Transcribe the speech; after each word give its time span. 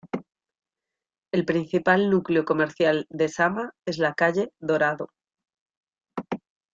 El 1.31 1.45
principal 1.45 2.09
núcleo 2.09 2.43
comercial 2.43 3.05
de 3.11 3.29
Sama 3.29 3.75
es 3.85 3.99
la 3.99 4.15
calle 4.15 4.51
Dorado. 4.59 5.09